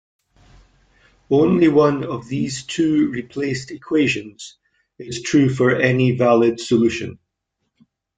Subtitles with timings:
[1.29, 4.57] Only one of these two replaced equations
[4.97, 7.19] is true for any valid solution.